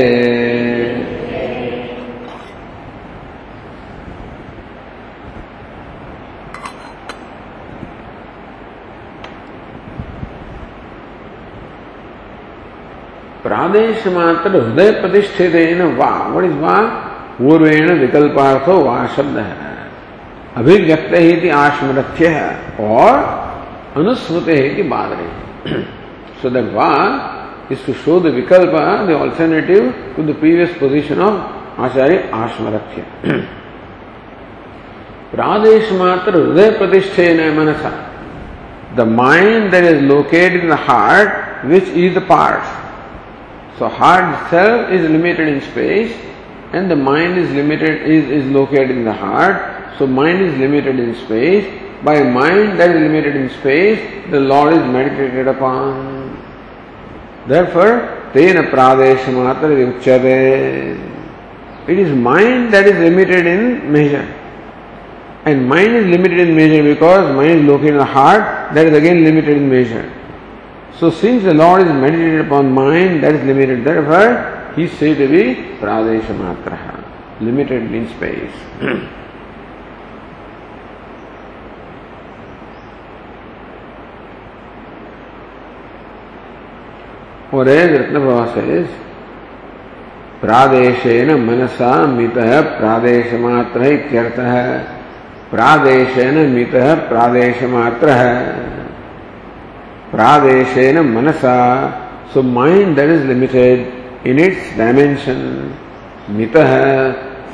[13.46, 15.54] प्रादेश मात्र हृदय प्रतिष्ठित
[17.38, 19.74] पूर्वेण विकल्पार्थो वा शब्द। है
[20.56, 22.48] अभिव्यक्त ही आश्मृत्य है
[22.84, 23.18] और
[23.96, 25.10] अनुस्मृत है कि बाद
[27.94, 28.74] शोध विकल्प
[29.08, 29.10] the
[30.16, 33.04] to the previous position of Acharya Ashmarathya.
[35.34, 37.92] प्रादेश मात्र हृदय प्रतिष्ठे न मनसा।
[38.96, 42.62] The mind that is located in the heart which is the part
[43.78, 46.16] So heart itself is limited in space
[46.72, 49.98] and the mind is limited is, is located in the heart.
[49.98, 51.82] So mind is limited in space.
[52.02, 56.42] By mind that is limited in space, the Lord is meditated upon.
[57.46, 61.14] Therefore, tena pradesh matra uchyate.
[61.88, 64.26] It is mind that is limited in measure.
[65.44, 68.96] And mind is limited in measure because mind is located in the heart, that is
[68.96, 70.12] again limited in measure.
[70.98, 73.84] So since the Lord is meditated upon mind, that is limited.
[73.84, 77.04] Therefore, he is said to be Pradesha Matraha,
[77.40, 78.56] limited in space.
[87.54, 88.88] और रत्न Prabha says,
[90.40, 92.34] प्रादेशेन मनसा मित
[92.78, 94.78] प्रादेश मात्र है
[95.50, 96.74] प्रादेशेन मित
[97.08, 98.75] प्रादेश मात्र है
[100.10, 101.56] प्रादेशेनम मनसा।
[102.34, 105.38] So mind that is limited in its dimension
[106.30, 106.56] मित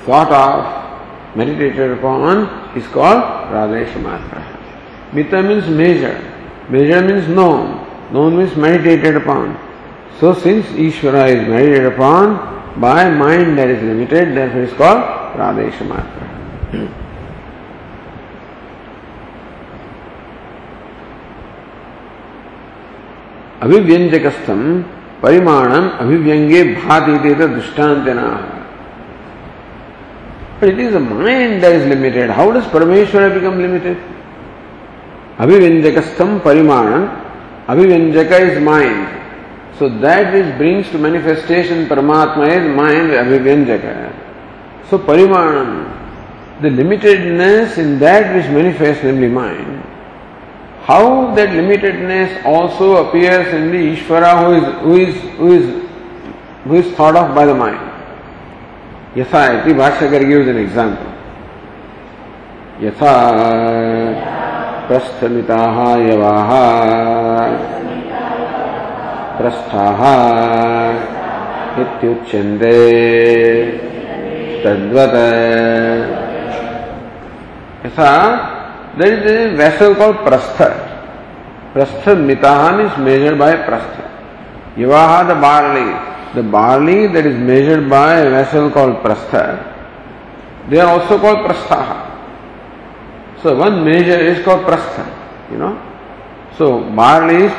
[0.09, 4.43] thought of meditated upon is called प्रादेश मात्र
[5.15, 6.17] मित means measure
[6.71, 7.75] measure means known
[8.15, 9.55] known means meditated upon
[10.21, 12.35] so since Ishwar is meditated upon
[12.79, 15.03] by mind that is limited that is called
[15.37, 17.02] प्रादेश मात्र
[23.63, 24.63] अभिव्यंजकस्थम
[25.23, 28.27] परिमाणम अभिव्यंगे भाति दृष्टान्तना
[30.63, 32.31] But it is the mind that is limited.
[32.31, 33.97] How does Parameshwara become limited?
[35.37, 37.09] Abhivanjakastham parimanam.
[37.67, 39.09] Abhivanjaka is mind.
[39.77, 44.13] So that which brings to manifestation Paramatma is mind, Abhivanjaka.
[44.89, 49.82] So parimanam, the limitedness in that which manifests, namely mind,
[50.85, 55.89] how that limitedness also appears in the Ishvara who is, who is, who is,
[56.65, 57.81] who is thought of by the mind.
[59.15, 61.13] Yatha iti Bhashyakar gives an example.
[62.83, 63.15] यथा
[64.89, 66.51] प्रस्थमिताः यवाः
[69.39, 70.01] प्रस्थाः
[71.83, 72.73] इत्युच्यन्ते
[74.65, 75.15] तद्वत्
[77.87, 78.11] यथा
[78.99, 80.63] there is vessel call प्रस्थ
[81.75, 85.91] प्रस्थ मितान is measured by प्रस्थ युवा the barley
[86.35, 89.35] the barley there is measured by vessel call प्रस्थ
[90.71, 91.93] they are also call प्रस्थाह
[93.43, 95.01] so one measure is call प्रस्थ
[95.53, 95.71] you know
[96.59, 97.53] so barley is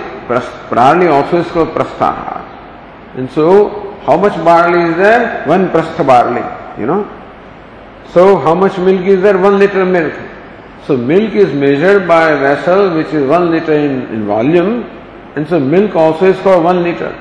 [0.70, 3.48] प्रार्ली also is call प्रस्थाह and so
[4.08, 6.44] how much barley is there one प्रस्थ barley
[6.82, 7.02] you know
[8.14, 10.16] so how much milk is there one litre milk
[10.86, 14.84] So milk is measured by a vessel which is one liter in, in volume,
[15.36, 17.12] and so milk also is called one liter.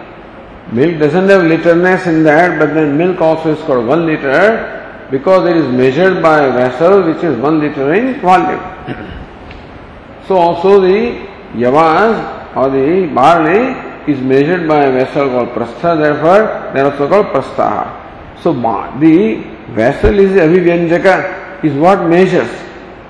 [0.72, 5.48] Milk doesn't have literness in that, but then milk also is called one liter because
[5.48, 8.58] it is measured by a vessel which is one liter in volume.
[10.26, 16.72] so also the yavas or the barley is measured by a vessel called prastha, therefore
[16.72, 18.42] they are also called prastaha.
[18.42, 18.52] So
[18.98, 22.50] the vessel is the avivyanjaka, is what measures.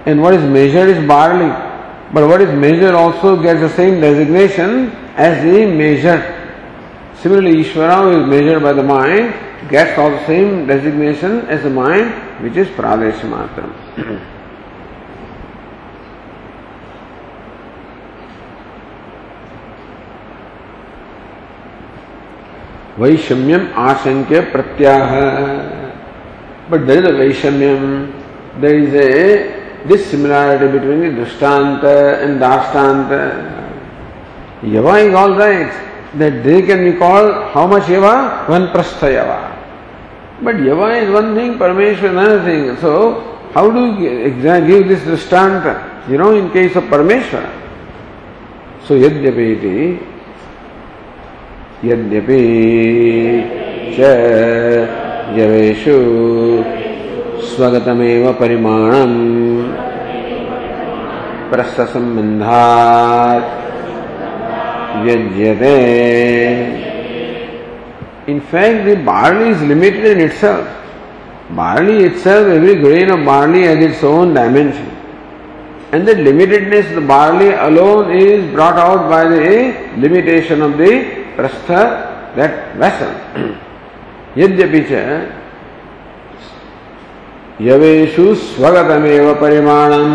[0.07, 1.51] And what is measured is barley.
[2.13, 6.21] But what is measured also gets the same designation as the measure.
[7.15, 9.33] Similarly, Ishvara, is measured by the mind,
[9.71, 12.11] gets all the same designation as the mind,
[12.43, 13.73] which is Pradesh Matram.
[22.99, 25.13] वैषम्यम आशंक्य प्रत्याह
[26.71, 27.87] but there is a वैषम्यम
[28.61, 33.51] there is a this similarity between the Drishtanta and Dashtanta.
[34.63, 35.89] Yava is all right.
[36.15, 38.49] That they can be called how much Yava?
[38.49, 39.59] One prastha Yava.
[40.43, 42.77] But Yava is one thing, Parameshwar another thing.
[42.79, 46.09] So, how do you give this drishtanta?
[46.09, 47.51] You know, in case of Parameshwara.
[48.87, 50.13] So, Yadyapi
[51.85, 52.43] यद्यपि
[53.95, 54.09] च
[55.37, 55.97] जवेषु
[57.51, 59.17] स्वगतमेव परिमाणम्
[61.51, 63.49] प्रस्थसम्बन्धात्
[65.05, 65.77] व्यज्यते
[68.29, 70.67] In fact, the barley is limited in itself.
[71.51, 74.87] Barley itself, every grain of barley has its own dimension.
[75.91, 80.93] And the limitedness of the barley alone is brought out by the limitation of the
[81.37, 81.83] prastha,
[82.37, 83.13] that vessel.
[84.39, 84.93] यद्यपि च
[87.61, 90.11] यवेशु स्वगतमेव परिमाणम.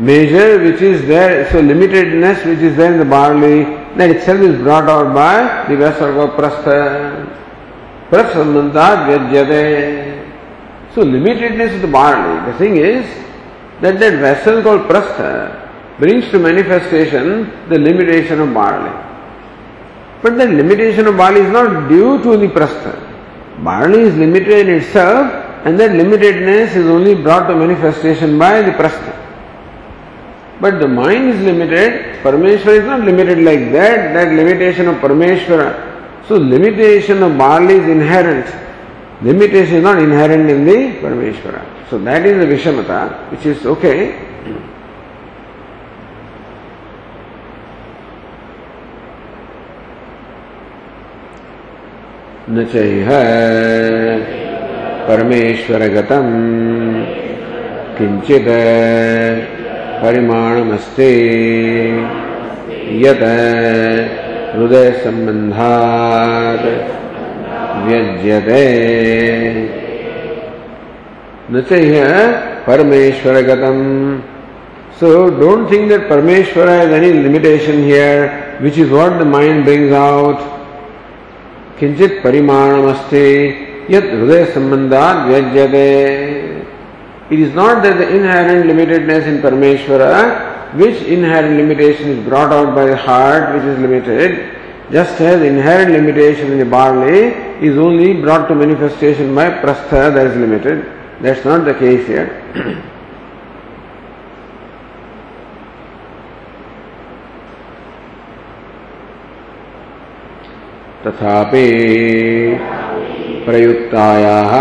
[0.00, 3.56] Measure which is there so limitedness which is there in the barley
[3.98, 5.38] that itself is brought out by
[5.68, 6.68] the vessel को प्रस्थ
[8.10, 9.62] प्रसन्नता व्यज्यते
[10.94, 13.10] so limitedness of the barley the thing is
[13.82, 15.20] that that vessel called प्रस्थ
[16.00, 18.94] brings to manifestation the limitation of barley
[20.24, 22.94] but the limitation of barley is not due to the prastha.
[23.64, 28.71] Barley is limited in itself, and that limitedness is only brought to manifestation by the
[28.71, 29.13] prastha.
[30.59, 36.27] But the mind is limited, Parameshwara is not limited like that, that limitation of Parameshwara.
[36.27, 38.45] So limitation of barley is inherent.
[39.21, 41.89] Limitation is not inherent in the Parameshwara.
[41.89, 44.29] So that is the Vishamata, which is okay.
[52.49, 53.09] न चैह
[55.08, 56.32] परमेश्वरगतम्
[57.98, 58.48] किञ्चित्
[60.02, 61.12] परिमाणमस्ति
[63.04, 63.24] यत्
[64.54, 65.86] हृदयसम्बन्धात्
[67.86, 68.64] व्यज्यते
[71.52, 71.94] न चैह
[72.66, 73.86] परमेश्वरगतम्
[75.00, 79.92] So don't think that Parameshwara has any limitation here, which is what the mind brings
[79.92, 80.40] out.
[81.78, 83.26] किंचित परिमाणमस्ते
[83.90, 85.86] यत हृदय संबंधात व्यज्यते
[87.30, 92.74] It is not that the inherent limitedness in Parameshwara, which inherent limitation is brought out
[92.74, 94.56] by the heart, which is limited,
[94.90, 100.26] just as inherent limitation in the barley is only brought to manifestation by prastha that
[100.28, 100.86] is limited.
[101.20, 102.84] That's not the case here.
[111.04, 112.87] तथापि
[113.48, 114.52] प्रयुक्तायाः।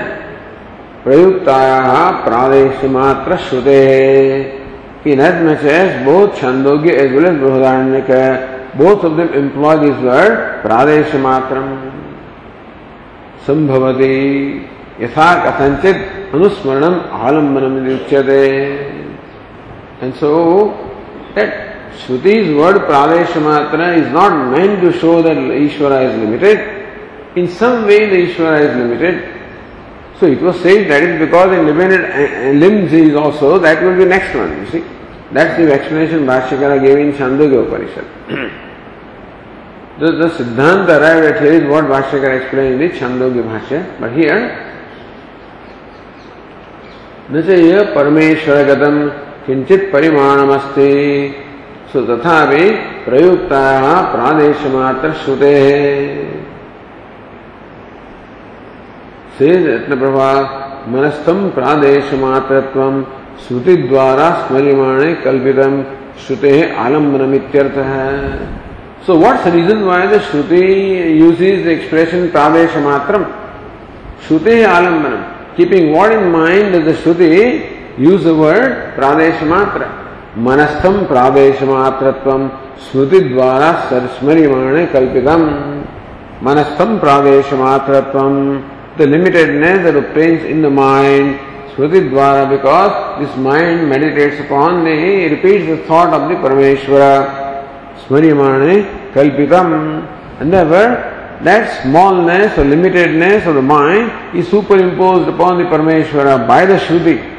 [1.04, 4.65] प्रयुक्ताया प्रादेश मात्र श्रुते
[5.12, 5.64] इनएच
[6.04, 8.00] both Chandogya as well as Brihadaranya
[8.76, 11.60] both of them employ this word प्रादेश मात्र
[13.46, 14.16] संभवती
[15.00, 16.94] यथा कथित अनुस्मरण
[17.26, 18.42] आलंबनम उच्यते
[20.02, 20.32] एंड सो
[21.36, 21.52] दैट
[22.00, 27.84] श्रुतिज वर्ड प्रादेश मात्र is not meant to show that Ishwar is limited in some
[27.88, 29.35] way the Ishwar is limited
[30.18, 33.82] So it was said that is because in limited uh, uh, limbs is also, that
[33.82, 34.84] will be next one, you see.
[35.32, 38.04] That's the explanation Bhashyakara gave in Chandogya Upanishad.
[40.00, 44.00] the, the Siddhanta arrived at here is what Bhashyakara explained in the Chandogya Bhashya.
[44.00, 44.62] But here,
[47.30, 48.96] न च यह परमेश्वरगतम
[49.46, 50.90] किंचित परिमाणमस्ति
[51.92, 52.64] सो तथापि
[53.06, 56.35] प्रयुक्ताः प्रादेशमात्र श्रुते says
[59.40, 60.28] रत्न प्रभा
[60.88, 62.80] मनस्थम प्रादेश मात्रत्व
[63.46, 65.82] श्रुति द्वारा स्मरिमाणे कल्पितम
[66.26, 66.52] श्रुते
[67.36, 68.06] इत्यर्थ है
[69.06, 70.62] so what's reason why the Shruti
[71.20, 73.24] uses the expression प्रादेश मात्रम
[74.26, 75.22] श्रुते आलम्बनम
[75.56, 77.30] keeping what in mind the Shruti
[77.98, 79.86] use the word प्रादेश मात्र
[80.48, 82.48] मनस्थम प्रादेश मात्रत्व
[82.86, 83.72] श्रुति द्वारा
[84.18, 84.86] स्मरिमाणे
[88.98, 91.38] the limitedness that obtains in the mind,
[91.74, 99.12] Smriti Dwara, because this mind meditates upon the, repeats the thought of the Parameshwara, Smarimane
[99.12, 106.48] Kalpitam, and therefore that smallness or limitedness of the mind is superimposed upon the Parameshwara
[106.48, 107.34] by the Shruti.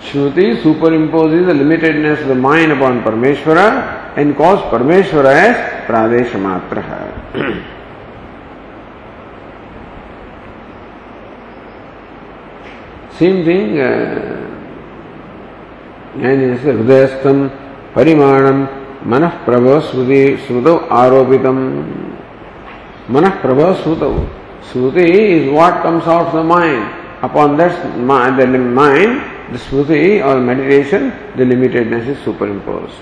[0.00, 7.76] Shruti superimposes the limitedness of the mind upon Parameshwara and calls Parameshwara as Pradesha
[13.20, 14.36] Thing, uh,
[16.20, 17.48] हृदयस्थम
[17.94, 18.58] परिमाणम
[19.10, 21.58] मन प्रभव श्रुति श्रुतौ आरोपितम
[23.14, 24.12] मन प्रभव श्रुतौ
[24.72, 26.82] श्रुति is what comes of the mind
[27.28, 29.20] upon that the mind
[29.52, 33.00] the smriti or meditation, the limitedness is superimposed.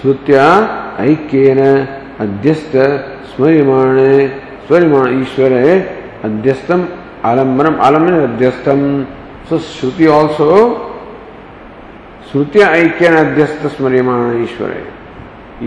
[0.00, 0.46] श्रुत्या
[1.00, 1.60] ऐक्येन
[2.20, 2.76] अध्यस्त
[3.34, 4.26] स्मरिमाणे
[4.66, 5.78] स्वरिमाण ईश्वरे
[6.24, 6.80] अध्यस्तम
[7.30, 8.80] आलम्बनम, आलंबन अध्यस्तम।
[9.48, 10.52] सो श्रुति ऑल्सो
[12.30, 14.70] श्रुति ऐक्य अध्यस्त स्मरियमाण Ishwar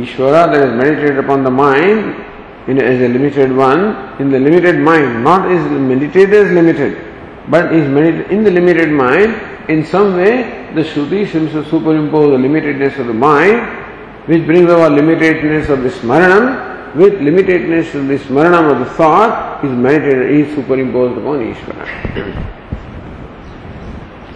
[0.01, 3.83] Ishwar that is meditate upon the mind in is a limited one
[4.21, 6.95] in the limited mind not is meditate is limited
[7.49, 9.35] but is meditated in the limited mind
[9.71, 10.31] in some way
[10.75, 11.55] the Shruti seems
[11.95, 13.61] superimpose the limitedness of the mind
[14.29, 16.49] which brings our limitedness of the स्मरण
[16.97, 21.85] with limitedness of the Smaranam of the thought is meditated, is superimposed upon Ishvara.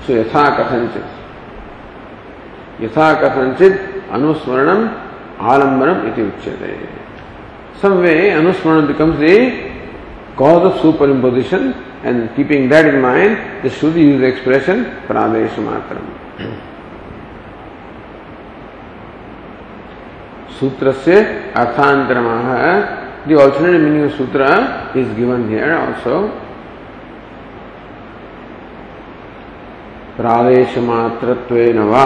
[0.05, 1.07] so यथा कथंचित
[2.83, 3.73] यथा कथंचित
[4.13, 4.81] अनुस्मरणम
[5.51, 6.71] आलंबनम इति उच्यते
[7.81, 9.35] some way anusmaran becomes the
[10.35, 16.70] cause of superimposition And keeping that in mind, the Shruti uses the expression Pradesh Matram.
[20.61, 22.27] सूत्र से अर्थांतरम
[23.27, 24.51] the alternate meaning of sutra
[24.95, 26.29] is given here also.
[30.17, 32.03] प्रादेशमात्रत्वेन वा।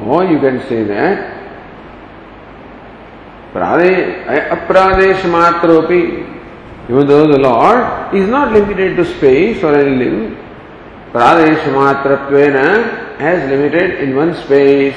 [0.08, 1.36] Oh, you can say that.
[3.56, 6.32] Eh, Apradesh matropi.
[6.88, 10.36] Even though the Lord is not limited to space or anything, limb,
[11.12, 14.94] pradesh matratvena has limited in one space.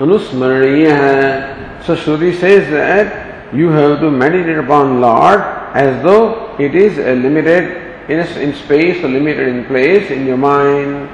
[0.00, 1.84] Anusmaraniya.
[1.84, 5.40] So Shruti says that you have to meditate upon Lord
[5.74, 11.08] as though it is eh, limited in space or limited in place in your mind.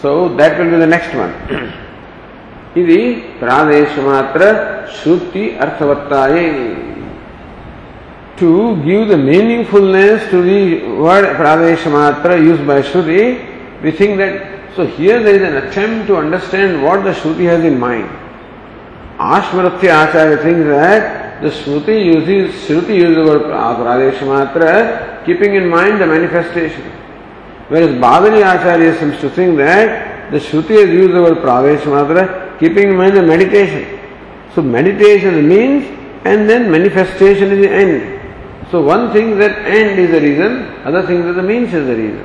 [0.00, 1.80] So that will be the next one.
[2.81, 3.01] ఇది
[3.41, 4.43] ప్రాదేశమాత్ర
[4.99, 6.47] శృతి అర్థవత్తాయే
[8.41, 8.51] to
[8.85, 10.61] give the meaningfulness to the
[11.05, 13.23] word pradeshamatra used by Shruti,
[13.83, 14.33] we think that
[14.79, 18.07] So here there is an attempt to understand what the Shruti has in mind.
[19.17, 25.99] Ashmaratya Acharya thinks that the Shruti uses, Shruti uses the word Pradeshamatra, keeping in mind
[25.99, 26.83] the manifestation.
[27.67, 32.90] Whereas Bhadani Acharya seems to think that the Shruti has used the word Pradeshamatra, keeping
[32.90, 34.00] in mind the meditation.
[34.54, 35.84] So meditation means
[36.24, 38.70] and then manifestation is the end.
[38.70, 41.96] So one thing that end is the reason, other thing that the means is the
[41.96, 42.24] reason.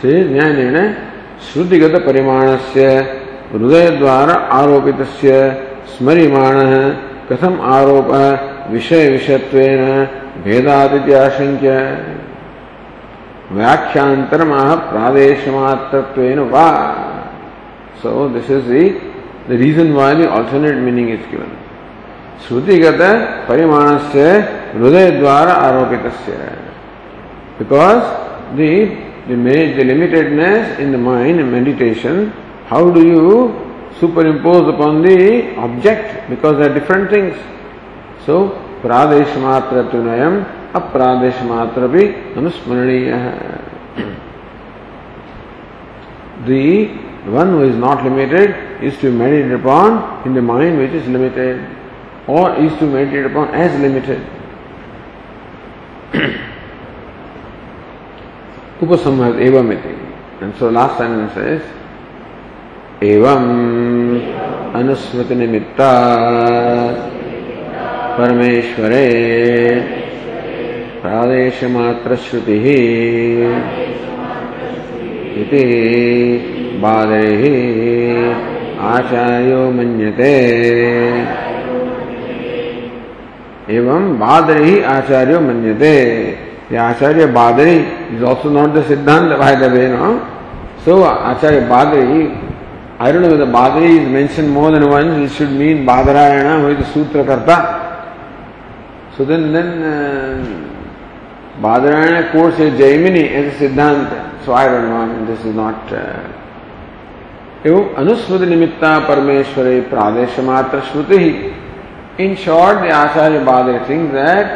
[0.00, 0.76] से ज्ञानेन
[1.44, 2.88] श्रुतिगत परिमाणस्य
[3.52, 5.00] हृदय द्वारा आरोपित
[5.92, 6.58] स्मरिमाण
[7.28, 8.10] कथम आरोप
[8.72, 9.82] विषय विषयत्वेन
[10.44, 11.70] भेदादित्याशंक्य
[13.56, 16.68] व्याख्यांतरमा प्रादेश मात्र वा
[18.02, 18.72] so this is
[19.48, 21.52] the reason why the alternate meaning is given
[22.46, 23.02] श्रुतिगत
[23.48, 24.26] परिमाण से
[24.74, 26.06] हृदय द्वारा आरोपित
[27.58, 28.02] because
[28.56, 32.18] the limitedness in the mind meditation
[32.70, 33.30] how do you
[34.26, 35.16] superimpose upon the
[35.64, 37.36] object because are different things
[38.26, 38.40] so
[38.82, 39.82] प्रादेश मात्र
[40.74, 42.04] अप्रादेश मात्र भी
[42.36, 43.34] अनुस्मरणीय है।
[46.46, 46.66] The
[47.34, 48.54] one who is not limited
[48.84, 51.54] is to meditate upon in the mind which is limited
[52.30, 54.20] और is to meditate upon as limited
[58.82, 59.94] उपसंहर एवं इति
[60.42, 63.44] and so last sentence is एवं
[64.80, 65.90] अनुस्मृति निमित्ता
[68.18, 69.04] परमेश्वरे
[71.04, 72.58] प्रादेशमात्रश्रुति
[75.40, 75.64] इति
[76.82, 77.42] बादैः
[78.92, 80.30] आचार्यो मन्यते
[83.76, 85.94] एवं बादरी आचार्य मन्यते
[86.70, 90.18] The Acharya Badari is also not the Siddhanta, by the way, no?
[90.82, 92.32] So, Acharya Badari,
[92.98, 96.68] I don't know whether Badari is mentioned more than once, it should mean Badarayana, who
[96.68, 97.56] is the Sutra Karta.
[99.14, 100.73] So then, then uh,
[101.60, 104.44] Badarayana quotes a Jaimini as a Siddhanta.
[104.44, 105.92] So I don't know, I mean, this is not.
[105.92, 106.40] Uh,
[107.66, 111.20] एवं अनुस्मृति निमित्ता परमेश्वरे प्रादेश मात्र श्रुति
[112.24, 114.50] इन short the Acharya but things that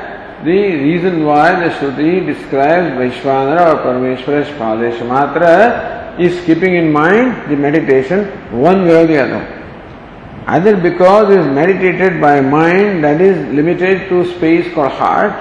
[0.45, 7.51] the reason why the Shruti describes Vaishvanara or Parameshwara Spadesha Matra is keeping in mind
[7.51, 9.43] the meditation one way or the other.
[10.47, 15.33] Either because it is meditated by mind that is limited to space called heart,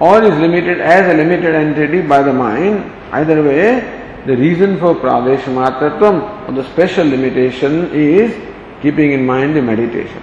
[0.00, 2.92] or is limited as a limited entity by the mind.
[3.12, 3.80] Either way,
[4.26, 8.34] the reason for Pradesha Matratvam or the special limitation is
[8.82, 10.22] keeping in mind the meditation.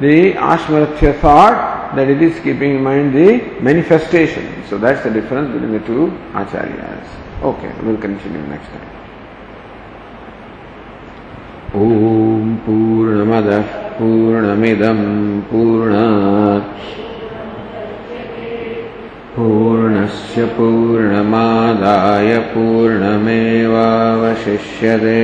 [0.00, 4.64] The Ashmarathya thought that it is keeping in mind the manifestation.
[4.68, 7.06] So that's the difference between the two acharyas.
[7.42, 8.88] Okay, we'll continue next time.
[11.74, 14.98] Om पूर्णमदः पूर्णमिदं
[15.50, 17.05] पूर्णात्
[19.39, 25.23] पूर्णस्य पूर्णमादाय पूर्णमेवावशिष्यते।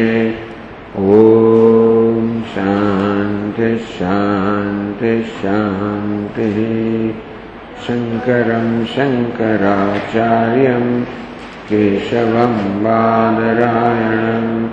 [0.97, 6.59] ॐ शान्ति शान्ति शान्तिः।
[7.88, 10.86] शङ्करं शङ्कराचार्यं
[11.70, 14.70] केशवं बादरायणं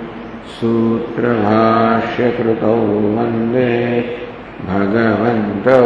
[0.59, 2.77] सूत्रभाष्यकृतौ
[3.17, 3.75] वन्दे
[4.67, 5.83] भगवन्तौ